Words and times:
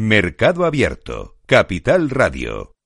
Mercado 0.00 0.64
Abierto, 0.64 1.34
Capital 1.44 2.08
Radio. 2.08 2.76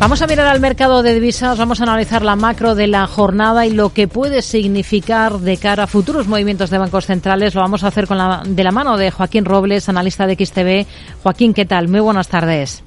Vamos 0.00 0.20
a 0.20 0.26
mirar 0.26 0.48
al 0.48 0.58
mercado 0.58 1.04
de 1.04 1.14
divisas, 1.14 1.56
vamos 1.56 1.78
a 1.78 1.84
analizar 1.84 2.22
la 2.22 2.34
macro 2.34 2.74
de 2.74 2.88
la 2.88 3.06
jornada 3.06 3.64
y 3.66 3.70
lo 3.70 3.90
que 3.90 4.08
puede 4.08 4.42
significar 4.42 5.38
de 5.38 5.58
cara 5.58 5.84
a 5.84 5.86
futuros 5.86 6.26
movimientos 6.26 6.70
de 6.70 6.78
bancos 6.78 7.06
centrales. 7.06 7.54
Lo 7.54 7.60
vamos 7.60 7.84
a 7.84 7.86
hacer 7.86 8.08
con 8.08 8.18
la, 8.18 8.42
de 8.44 8.64
la 8.64 8.72
mano 8.72 8.96
de 8.96 9.12
Joaquín 9.12 9.44
Robles, 9.44 9.88
analista 9.88 10.26
de 10.26 10.34
XTV. 10.34 10.88
Joaquín, 11.22 11.54
¿qué 11.54 11.66
tal? 11.66 11.86
Muy 11.86 12.00
buenas 12.00 12.26
tardes. 12.26 12.82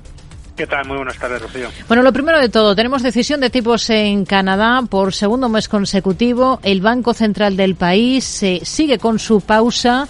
¿Qué 0.55 0.67
tal? 0.67 0.87
Muy 0.87 0.97
buenas 0.97 1.17
tardes, 1.17 1.41
Rocío. 1.41 1.69
Bueno, 1.87 2.03
lo 2.03 2.13
primero 2.13 2.39
de 2.39 2.47
todo, 2.47 2.75
tenemos 2.75 3.01
decisión 3.01 3.39
de 3.39 3.49
tipos 3.49 3.89
en 3.89 4.23
Canadá 4.23 4.83
por 4.87 5.13
segundo 5.13 5.49
mes 5.49 5.67
consecutivo. 5.67 6.59
El 6.61 6.81
Banco 6.81 7.15
Central 7.15 7.57
del 7.57 7.75
país 7.75 8.43
eh, 8.43 8.61
sigue 8.63 8.99
con 8.99 9.17
su 9.17 9.41
pausa 9.41 10.07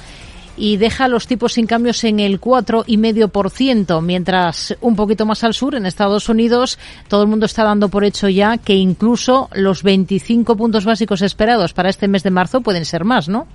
y 0.58 0.77
deja 0.77 1.08
los 1.08 1.27
tipos 1.27 1.54
sin 1.54 1.66
cambios 1.66 2.04
en 2.04 2.20
el 2.20 2.41
4,5%, 2.41 4.02
mientras 4.02 4.76
un 4.82 4.95
poquito 4.95 5.26
más 5.26 5.44
al 5.44 5.54
sur, 5.54 5.76
en 5.76 5.85
Estados 5.85 6.30
Unidos, 6.30 6.77
todo 7.07 7.23
el 7.23 7.30
mundo 7.30 7.46
está 7.46 7.63
dando 7.63 7.90
por 7.90 8.04
hecho 8.04 8.30
ya 8.30 8.57
que 8.57 8.76
incluso 8.76 9.49
los 9.54 9.82
25 9.82 10.55
puntos 10.55 10.85
básicos 10.85 11.21
esperados 11.21 11.73
para 11.73 11.90
este 11.90 12.07
mes 12.07 12.21
de 12.21 12.32
marzo 12.32 12.62
pueden 12.62 12.85
ser 12.85 13.04
más, 13.04 13.30
¿no? 13.30 13.48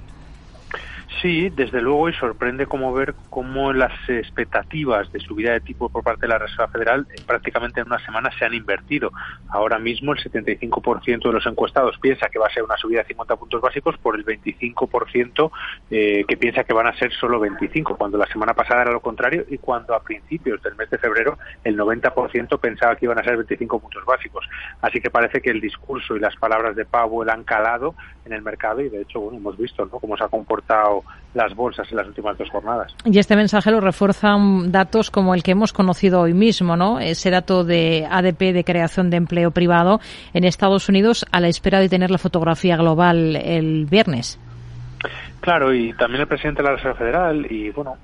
Sí, 1.20 1.50
desde 1.50 1.80
luego, 1.82 2.08
y 2.08 2.12
sorprende 2.12 2.66
cómo 2.66 2.92
ver 2.92 3.14
cómo 3.28 3.72
las 3.72 3.92
expectativas 4.08 5.10
de 5.10 5.18
subida 5.18 5.52
de 5.52 5.60
tipo 5.60 5.88
por 5.88 6.04
parte 6.04 6.22
de 6.22 6.28
la 6.28 6.38
Reserva 6.38 6.68
Federal 6.68 7.06
eh, 7.10 7.20
prácticamente 7.26 7.80
en 7.80 7.88
una 7.88 7.98
semana 8.04 8.30
se 8.38 8.44
han 8.44 8.54
invertido. 8.54 9.10
Ahora 9.48 9.80
mismo 9.80 10.12
el 10.12 10.18
75% 10.18 11.22
de 11.22 11.32
los 11.32 11.46
encuestados 11.46 11.98
piensa 11.98 12.28
que 12.28 12.38
va 12.38 12.46
a 12.46 12.52
ser 12.52 12.62
una 12.62 12.76
subida 12.76 13.00
de 13.00 13.08
50 13.08 13.34
puntos 13.34 13.60
básicos 13.60 13.96
por 13.98 14.14
el 14.14 14.24
25% 14.24 15.50
eh, 15.90 16.24
que 16.28 16.36
piensa 16.36 16.62
que 16.62 16.72
van 16.72 16.86
a 16.86 16.96
ser 16.96 17.12
solo 17.12 17.40
25, 17.40 17.96
cuando 17.96 18.16
la 18.16 18.26
semana 18.26 18.54
pasada 18.54 18.82
era 18.82 18.92
lo 18.92 19.00
contrario 19.00 19.44
y 19.48 19.58
cuando 19.58 19.94
a 19.94 20.02
principios 20.02 20.62
del 20.62 20.76
mes 20.76 20.88
de 20.90 20.98
febrero 20.98 21.36
el 21.64 21.76
90% 21.76 22.60
pensaba 22.60 22.94
que 22.94 23.06
iban 23.06 23.18
a 23.18 23.24
ser 23.24 23.36
25 23.36 23.80
puntos 23.80 24.04
básicos. 24.04 24.48
Así 24.82 25.00
que 25.00 25.10
parece 25.10 25.40
que 25.40 25.50
el 25.50 25.60
discurso 25.60 26.14
y 26.14 26.20
las 26.20 26.36
palabras 26.36 26.76
de 26.76 26.84
Powell 26.84 27.30
han 27.30 27.42
calado 27.42 27.96
en 28.24 28.34
el 28.34 28.42
mercado 28.42 28.80
y 28.82 28.88
de 28.88 29.02
hecho 29.02 29.20
bueno, 29.20 29.38
hemos 29.38 29.56
visto 29.56 29.84
¿no? 29.84 29.98
cómo 29.98 30.16
se 30.16 30.22
ha 30.22 30.28
comportado 30.28 31.02
las 31.34 31.54
bolsas 31.54 31.86
en 31.90 31.98
las 31.98 32.06
últimas 32.06 32.36
dos 32.38 32.48
jornadas. 32.50 32.94
Y 33.04 33.18
este 33.18 33.36
mensaje 33.36 33.70
lo 33.70 33.80
refuerzan 33.80 34.72
datos 34.72 35.10
como 35.10 35.34
el 35.34 35.42
que 35.42 35.52
hemos 35.52 35.72
conocido 35.72 36.20
hoy 36.20 36.34
mismo, 36.34 36.76
¿no? 36.76 37.00
Ese 37.00 37.30
dato 37.30 37.64
de 37.64 38.06
ADP 38.10 38.52
de 38.52 38.64
creación 38.64 39.10
de 39.10 39.18
empleo 39.18 39.50
privado 39.50 40.00
en 40.32 40.44
Estados 40.44 40.88
Unidos 40.88 41.26
a 41.30 41.40
la 41.40 41.48
espera 41.48 41.80
de 41.80 41.88
tener 41.88 42.10
la 42.10 42.18
fotografía 42.18 42.76
global 42.76 43.36
el 43.36 43.86
viernes. 43.86 44.38
Claro, 45.40 45.72
y 45.72 45.92
también 45.94 46.22
el 46.22 46.26
presidente 46.28 46.62
de 46.62 46.68
la 46.68 46.76
Reserva 46.76 46.96
Federal 46.96 47.46
y 47.50 47.70
bueno, 47.70 47.96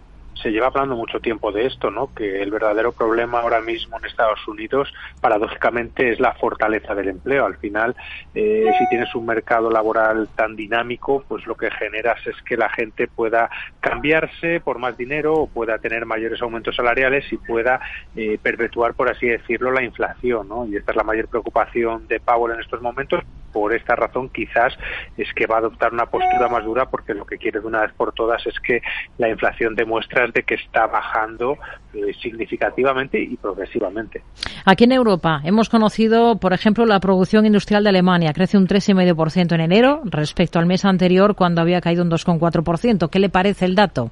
se 0.45 0.51
lleva 0.51 0.67
hablando 0.67 0.95
mucho 0.95 1.21
tiempo 1.21 1.53
de 1.53 1.65
esto, 1.65 1.91
¿no? 1.91 2.15
Que 2.15 2.43
el 2.43 2.51
verdadero 2.51 2.93
problema 2.93 3.41
ahora 3.41 3.63
mismo 3.63 3.99
en 3.99 4.05
Estados 4.05 4.47
Unidos, 4.47 4.93
paradójicamente, 5.23 6.13
es 6.13 6.21
la 6.21 6.35
fortaleza 6.35 6.95
del 6.95 7.09
empleo. 7.09 7.47
Al 7.47 7.57
final, 7.57 7.97
eh, 8.35 8.71
si 8.79 8.89
tienes 8.91 9.15
un 9.15 9.25
mercado 9.25 9.71
laboral 9.71 10.29
tan 10.37 10.55
dinámico, 10.55 11.25
pues 11.27 11.47
lo 11.47 11.57
que 11.57 11.71
generas 11.71 12.25
es 12.27 12.37
que 12.43 12.59
la 12.59 12.69
gente 12.69 13.09
pueda 13.09 13.49
cambiarse 13.81 14.61
por 14.61 14.79
más 14.79 14.99
dinero 14.99 15.33
o 15.33 15.47
pueda 15.47 15.79
tener 15.79 16.05
mayores 16.05 16.43
aumentos 16.43 16.77
salariales 16.77 17.25
y 17.33 17.39
pueda 17.39 17.81
eh, 18.15 18.39
perpetuar, 18.43 18.93
por 18.93 19.11
así 19.11 19.27
decirlo, 19.27 19.73
la 19.73 19.83
inflación, 19.83 20.47
¿no? 20.47 20.67
Y 20.67 20.77
esta 20.77 20.93
es 20.93 20.97
la 20.97 21.05
mayor 21.05 21.29
preocupación 21.29 22.07
de 22.07 22.21
Powell 22.21 22.53
en 22.53 22.61
estos 22.61 22.83
momentos. 22.83 23.25
Por 23.55 23.75
esta 23.75 23.95
razón, 23.95 24.29
quizás 24.31 24.75
es 25.17 25.33
que 25.33 25.47
va 25.47 25.55
a 25.55 25.59
adoptar 25.61 25.95
una 25.95 26.07
postura 26.07 26.49
más 26.49 26.65
dura 26.65 26.87
porque 26.87 27.15
lo 27.15 27.25
que 27.25 27.39
quiere 27.39 27.61
de 27.61 27.67
una 27.67 27.83
vez 27.83 27.93
por 27.93 28.13
todas 28.13 28.45
es 28.47 28.59
que 28.59 28.83
la 29.17 29.29
inflación 29.29 29.77
demuestre 29.77 30.25
de 30.35 30.43
que 30.43 30.57
está 30.57 30.89
bajando 30.89 31.57
eh, 31.95 32.13
significativamente 32.21 33.21
y 33.21 33.37
progresivamente. 33.37 34.23
Aquí 34.65 34.85
en 34.85 34.93
Europa 34.93 35.41
hemos 35.45 35.69
conocido, 35.69 36.37
por 36.39 36.53
ejemplo, 36.53 36.85
la 36.85 36.99
producción 36.99 37.47
industrial 37.47 37.85
de 37.85 37.91
Alemania. 37.91 38.33
Crece 38.33 38.59
un 38.59 38.67
3,5% 38.67 39.55
en 39.55 39.61
enero 39.61 40.01
respecto 40.05 40.59
al 40.59 40.67
mes 40.67 40.85
anterior 40.85 41.37
cuando 41.37 41.61
había 41.61 41.81
caído 41.81 42.03
un 42.03 42.11
2,4%. 42.11 43.09
¿Qué 43.09 43.19
le 43.21 43.29
parece 43.29 43.67
el 43.67 43.77
dato? 43.77 44.11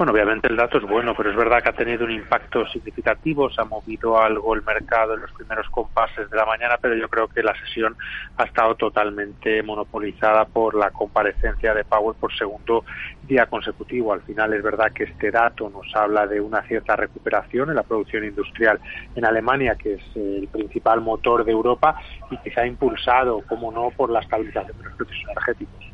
Bueno, 0.00 0.14
obviamente 0.14 0.48
el 0.48 0.56
dato 0.56 0.78
es 0.78 0.84
bueno, 0.84 1.12
pero 1.14 1.28
es 1.28 1.36
verdad 1.36 1.62
que 1.62 1.68
ha 1.68 1.74
tenido 1.74 2.06
un 2.06 2.10
impacto 2.10 2.66
significativo, 2.68 3.50
se 3.50 3.60
ha 3.60 3.66
movido 3.66 4.18
algo 4.18 4.54
el 4.54 4.62
mercado 4.62 5.12
en 5.12 5.20
los 5.20 5.30
primeros 5.32 5.68
compases 5.68 6.30
de 6.30 6.36
la 6.38 6.46
mañana, 6.46 6.78
pero 6.80 6.94
yo 6.94 7.06
creo 7.10 7.28
que 7.28 7.42
la 7.42 7.54
sesión 7.60 7.94
ha 8.38 8.44
estado 8.44 8.76
totalmente 8.76 9.62
monopolizada 9.62 10.46
por 10.46 10.74
la 10.74 10.90
comparecencia 10.90 11.74
de 11.74 11.84
Powell 11.84 12.16
por 12.18 12.34
segundo 12.34 12.86
día 13.24 13.44
consecutivo. 13.44 14.14
Al 14.14 14.22
final 14.22 14.54
es 14.54 14.62
verdad 14.62 14.90
que 14.90 15.04
este 15.04 15.30
dato 15.30 15.68
nos 15.68 15.94
habla 15.94 16.26
de 16.26 16.40
una 16.40 16.62
cierta 16.62 16.96
recuperación 16.96 17.68
en 17.68 17.76
la 17.76 17.82
producción 17.82 18.24
industrial 18.24 18.80
en 19.14 19.26
Alemania, 19.26 19.74
que 19.74 19.96
es 19.96 20.16
el 20.16 20.48
principal 20.50 21.02
motor 21.02 21.44
de 21.44 21.52
Europa 21.52 22.00
y 22.30 22.38
que 22.38 22.50
se 22.50 22.58
ha 22.58 22.66
impulsado, 22.66 23.42
como 23.46 23.70
no, 23.70 23.90
por 23.90 24.08
la 24.08 24.20
estabilización 24.20 24.78
de 24.78 24.84
los 24.84 24.94
precios 24.94 25.24
energéticos. 25.28 25.90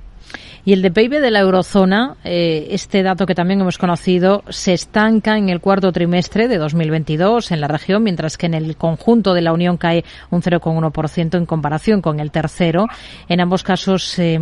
Y 0.66 0.72
el 0.72 0.82
de 0.82 0.90
PIB 0.90 1.20
de 1.20 1.30
la 1.30 1.38
eurozona, 1.38 2.16
eh, 2.24 2.66
este 2.70 3.04
dato 3.04 3.24
que 3.24 3.36
también 3.36 3.60
hemos 3.60 3.78
conocido, 3.78 4.42
se 4.48 4.72
estanca 4.72 5.38
en 5.38 5.48
el 5.48 5.60
cuarto 5.60 5.92
trimestre 5.92 6.48
de 6.48 6.58
2022 6.58 7.52
en 7.52 7.60
la 7.60 7.68
región, 7.68 8.02
mientras 8.02 8.36
que 8.36 8.46
en 8.46 8.54
el 8.54 8.76
conjunto 8.76 9.32
de 9.32 9.42
la 9.42 9.52
Unión 9.52 9.76
cae 9.76 10.02
un 10.28 10.42
0,1% 10.42 11.38
en 11.38 11.46
comparación 11.46 12.02
con 12.02 12.18
el 12.18 12.32
tercero. 12.32 12.86
En 13.28 13.40
ambos 13.40 13.62
casos, 13.62 14.18
eh, 14.18 14.40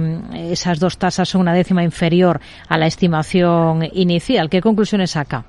esas 0.50 0.80
dos 0.80 0.96
tasas 0.96 1.28
son 1.28 1.42
una 1.42 1.52
décima 1.52 1.84
inferior 1.84 2.40
a 2.70 2.78
la 2.78 2.86
estimación 2.86 3.86
inicial. 3.92 4.48
¿Qué 4.48 4.62
conclusiones 4.62 5.10
saca? 5.10 5.44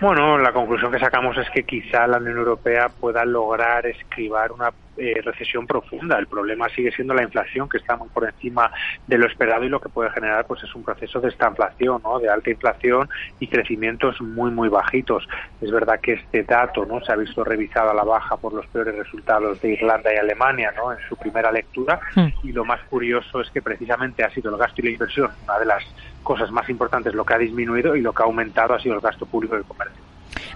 Bueno, 0.00 0.36
la 0.38 0.52
conclusión 0.52 0.90
que 0.90 0.98
sacamos 0.98 1.36
es 1.38 1.48
que 1.50 1.62
quizá 1.62 2.08
la 2.08 2.18
Unión 2.18 2.38
Europea 2.38 2.88
pueda 2.88 3.24
lograr 3.24 3.86
escribir 3.86 4.50
una 4.52 4.72
eh, 4.98 5.20
recesión 5.22 5.66
profunda. 5.66 6.18
El 6.18 6.26
problema 6.26 6.68
sigue 6.68 6.90
siendo 6.92 7.14
la 7.14 7.22
inflación, 7.22 7.68
que 7.68 7.78
está 7.78 7.96
muy 7.96 8.08
por 8.08 8.24
encima 8.24 8.70
de 9.06 9.18
lo 9.18 9.26
esperado 9.26 9.64
y 9.64 9.68
lo 9.68 9.80
que 9.80 9.88
puede 9.88 10.10
generar 10.10 10.46
pues 10.46 10.62
es 10.62 10.74
un 10.74 10.82
proceso 10.82 11.20
de 11.20 11.28
estanflación, 11.28 12.02
¿no? 12.02 12.18
de 12.18 12.28
alta 12.28 12.50
inflación 12.50 13.08
y 13.40 13.46
crecimientos 13.46 14.20
muy, 14.20 14.50
muy 14.50 14.68
bajitos. 14.68 15.26
Es 15.60 15.70
verdad 15.70 16.00
que 16.00 16.14
este 16.14 16.42
dato 16.42 16.84
no 16.84 17.00
se 17.04 17.12
ha 17.12 17.16
visto 17.16 17.44
revisado 17.44 17.90
a 17.90 17.94
la 17.94 18.04
baja 18.04 18.36
por 18.36 18.52
los 18.52 18.66
peores 18.66 18.94
resultados 18.96 19.60
de 19.60 19.72
Irlanda 19.74 20.12
y 20.12 20.16
Alemania 20.16 20.72
¿no? 20.76 20.92
en 20.92 20.98
su 21.08 21.16
primera 21.16 21.52
lectura 21.52 22.00
hmm. 22.14 22.26
y 22.42 22.52
lo 22.52 22.64
más 22.64 22.80
curioso 22.88 23.40
es 23.40 23.50
que 23.50 23.62
precisamente 23.62 24.24
ha 24.24 24.30
sido 24.30 24.50
el 24.50 24.58
gasto 24.58 24.80
y 24.80 24.84
la 24.84 24.90
inversión 24.90 25.30
una 25.44 25.58
de 25.58 25.66
las 25.66 25.84
cosas 26.22 26.50
más 26.50 26.68
importantes, 26.68 27.14
lo 27.14 27.24
que 27.24 27.34
ha 27.34 27.38
disminuido 27.38 27.96
y 27.96 28.00
lo 28.00 28.12
que 28.12 28.22
ha 28.22 28.26
aumentado 28.26 28.74
ha 28.74 28.80
sido 28.80 28.94
el 28.94 29.00
gasto 29.00 29.26
público 29.26 29.54
del 29.54 29.64
comercio. 29.64 30.07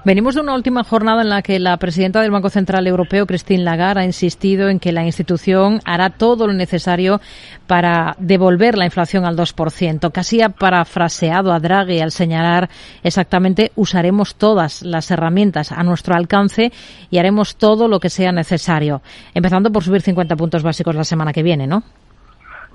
Venimos 0.04 0.34
de 0.34 0.40
una 0.40 0.56
última 0.56 0.82
jornada 0.82 1.22
en 1.22 1.28
la 1.28 1.42
que 1.42 1.60
la 1.60 1.76
presidenta 1.76 2.20
del 2.20 2.32
Banco 2.32 2.50
Central 2.50 2.88
Europeo, 2.88 3.24
Christine 3.24 3.62
Lagarde, 3.62 4.00
ha 4.00 4.04
insistido 4.04 4.68
en 4.68 4.80
que 4.80 4.90
la 4.90 5.04
institución 5.04 5.80
hará 5.84 6.10
todo 6.10 6.48
lo 6.48 6.52
necesario 6.52 7.20
para 7.68 8.16
devolver 8.18 8.76
la 8.76 8.84
inflación 8.84 9.24
al 9.24 9.36
2%. 9.36 10.10
Casi 10.10 10.42
ha 10.42 10.48
parafraseado 10.48 11.52
a 11.52 11.60
Draghi 11.60 12.00
al 12.00 12.10
señalar 12.10 12.68
exactamente 13.04 13.70
usaremos 13.76 14.34
todas 14.34 14.82
las 14.82 15.08
herramientas 15.12 15.70
a 15.70 15.84
nuestro 15.84 16.16
alcance 16.16 16.72
y 17.08 17.18
haremos 17.18 17.54
todo 17.54 17.86
lo 17.86 18.00
que 18.00 18.10
sea 18.10 18.32
necesario. 18.32 19.02
Empezando 19.34 19.70
por 19.70 19.84
subir 19.84 20.02
50 20.02 20.34
puntos 20.34 20.64
básicos 20.64 20.96
la 20.96 21.04
semana 21.04 21.32
que 21.32 21.44
viene, 21.44 21.68
¿no? 21.68 21.84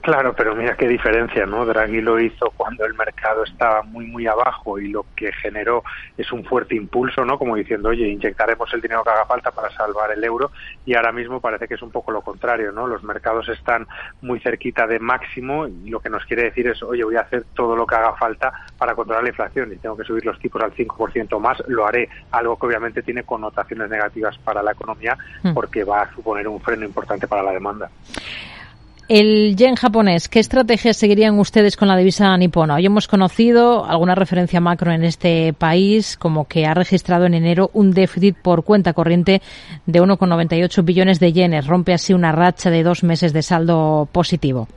Claro, 0.07 0.33
pero 0.33 0.55
mira 0.55 0.77
qué 0.77 0.87
diferencia, 0.87 1.45
¿no? 1.45 1.65
Draghi 1.65 1.99
lo 1.99 2.17
hizo 2.17 2.49
cuando 2.55 2.85
el 2.85 2.93
mercado 2.93 3.43
estaba 3.43 3.83
muy, 3.83 4.05
muy 4.05 4.25
abajo 4.25 4.79
y 4.79 4.87
lo 4.87 5.05
que 5.17 5.33
generó 5.33 5.83
es 6.17 6.31
un 6.31 6.45
fuerte 6.45 6.77
impulso, 6.77 7.25
¿no? 7.25 7.37
Como 7.37 7.57
diciendo, 7.57 7.89
oye, 7.89 8.07
inyectaremos 8.07 8.73
el 8.73 8.79
dinero 8.79 9.03
que 9.03 9.09
haga 9.09 9.25
falta 9.25 9.51
para 9.51 9.69
salvar 9.71 10.13
el 10.13 10.23
euro 10.23 10.49
y 10.85 10.95
ahora 10.95 11.11
mismo 11.11 11.41
parece 11.41 11.67
que 11.67 11.73
es 11.73 11.81
un 11.81 11.91
poco 11.91 12.13
lo 12.13 12.21
contrario, 12.21 12.71
¿no? 12.71 12.87
Los 12.87 13.03
mercados 13.03 13.49
están 13.49 13.85
muy 14.21 14.39
cerquita 14.39 14.87
de 14.87 14.97
máximo 14.97 15.67
y 15.67 15.89
lo 15.89 15.99
que 15.99 16.09
nos 16.09 16.23
quiere 16.23 16.43
decir 16.43 16.67
es, 16.67 16.81
oye, 16.83 17.03
voy 17.03 17.17
a 17.17 17.23
hacer 17.23 17.43
todo 17.53 17.75
lo 17.75 17.85
que 17.85 17.95
haga 17.95 18.13
falta 18.13 18.53
para 18.77 18.95
controlar 18.95 19.23
la 19.23 19.29
inflación 19.31 19.73
y 19.73 19.75
tengo 19.75 19.97
que 19.97 20.05
subir 20.05 20.25
los 20.25 20.39
tipos 20.39 20.63
al 20.63 20.73
5% 20.73 21.37
más, 21.41 21.61
lo 21.67 21.85
haré, 21.85 22.07
algo 22.31 22.57
que 22.57 22.65
obviamente 22.65 23.03
tiene 23.03 23.23
connotaciones 23.23 23.89
negativas 23.89 24.37
para 24.37 24.63
la 24.63 24.71
economía 24.71 25.17
mm. 25.43 25.53
porque 25.53 25.83
va 25.83 26.03
a 26.03 26.13
suponer 26.13 26.47
un 26.47 26.61
freno 26.61 26.85
importante 26.85 27.27
para 27.27 27.43
la 27.43 27.51
demanda. 27.51 27.89
El 29.09 29.55
yen 29.55 29.75
japonés, 29.75 30.27
¿qué 30.27 30.39
estrategias 30.39 30.97
seguirían 30.97 31.39
ustedes 31.39 31.77
con 31.77 31.87
la 31.87 31.95
divisa 31.95 32.35
nipona? 32.35 32.75
Hoy 32.75 32.87
hemos 32.87 33.07
conocido 33.07 33.85
alguna 33.85 34.15
referencia 34.15 34.59
macro 34.59 34.91
en 34.91 35.05
este 35.05 35.53
país, 35.53 36.17
como 36.17 36.45
que 36.45 36.65
ha 36.65 36.73
registrado 36.73 37.25
en 37.25 37.33
enero 37.33 37.69
un 37.71 37.91
déficit 37.91 38.35
por 38.35 38.65
cuenta 38.65 38.91
corriente 38.91 39.41
de 39.85 40.01
1,98 40.01 40.83
billones 40.83 41.21
de 41.21 41.31
yenes. 41.31 41.67
Rompe 41.67 41.93
así 41.93 42.13
una 42.13 42.33
racha 42.33 42.69
de 42.69 42.83
dos 42.83 43.05
meses 43.05 43.31
de 43.31 43.43
saldo 43.43 44.09
positivo. 44.11 44.67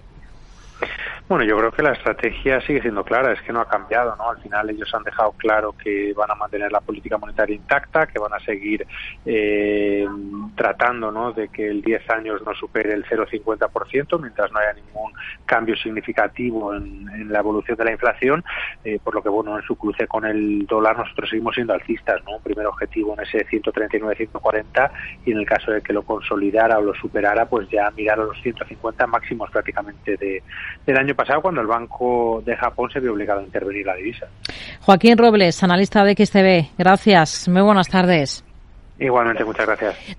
Bueno, 1.30 1.44
yo 1.44 1.56
creo 1.58 1.70
que 1.70 1.82
la 1.82 1.92
estrategia 1.92 2.60
sigue 2.62 2.82
siendo 2.82 3.04
clara, 3.04 3.32
es 3.32 3.40
que 3.42 3.52
no 3.52 3.60
ha 3.60 3.68
cambiado, 3.68 4.16
¿no? 4.16 4.30
Al 4.30 4.38
final 4.38 4.68
ellos 4.68 4.92
han 4.92 5.04
dejado 5.04 5.30
claro 5.38 5.74
que 5.80 6.12
van 6.12 6.28
a 6.28 6.34
mantener 6.34 6.72
la 6.72 6.80
política 6.80 7.18
monetaria 7.18 7.54
intacta, 7.54 8.06
que 8.06 8.18
van 8.18 8.34
a 8.34 8.40
seguir 8.40 8.84
eh, 9.24 10.06
tratando, 10.60 11.10
¿no? 11.10 11.32
De 11.32 11.48
que 11.48 11.66
el 11.66 11.80
10 11.80 12.10
años 12.10 12.42
no 12.44 12.52
supere 12.52 12.92
el 12.92 13.06
0,50% 13.06 14.20
mientras 14.20 14.52
no 14.52 14.58
haya 14.58 14.74
ningún 14.74 15.10
cambio 15.46 15.74
significativo 15.74 16.74
en, 16.74 17.32
la 17.32 17.38
evolución 17.38 17.78
de 17.78 17.84
la 17.84 17.92
inflación, 17.92 18.44
eh, 18.84 18.98
por 19.02 19.14
lo 19.14 19.22
que, 19.22 19.30
bueno, 19.30 19.56
en 19.56 19.64
su 19.64 19.76
cruce 19.76 20.06
con 20.06 20.26
el 20.26 20.66
dólar 20.66 20.98
nosotros 20.98 21.30
seguimos 21.30 21.54
siendo 21.54 21.72
alcistas, 21.72 22.22
¿no? 22.26 22.36
Un 22.36 22.42
primer 22.42 22.66
objetivo 22.66 23.14
en 23.14 23.20
ese 23.20 23.46
139-140 23.46 24.90
y 25.24 25.32
en 25.32 25.38
el 25.38 25.46
caso 25.46 25.72
de 25.72 25.80
que 25.80 25.94
lo 25.94 26.02
consolidara 26.02 26.78
o 26.78 26.82
lo 26.82 26.92
superara, 26.92 27.46
pues 27.46 27.66
ya 27.70 27.90
mirar 27.92 28.20
a 28.20 28.24
los 28.24 28.38
150 28.42 29.06
máximos 29.06 29.50
prácticamente 29.50 30.18
de, 30.18 30.42
del 30.84 30.96
año 30.98 31.14
pasado 31.14 31.40
cuando 31.40 31.62
el 31.62 31.68
Banco 31.68 32.42
de 32.44 32.54
Japón 32.54 32.90
se 32.90 33.00
vio 33.00 33.14
obligado 33.14 33.40
a 33.40 33.44
intervenir 33.44 33.86
la 33.86 33.94
divisa. 33.94 34.26
Joaquín 34.82 35.16
Robles, 35.16 35.62
analista 35.62 36.04
de 36.04 36.12
XTB. 36.12 36.76
Gracias. 36.76 37.48
Muy 37.48 37.62
buenas 37.62 37.88
tardes. 37.88 38.44
Igualmente, 39.00 39.44
muchas 39.44 39.66
gracias. 39.66 40.16